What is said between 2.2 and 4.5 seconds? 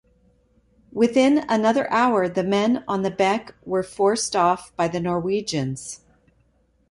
the men on the beck were forced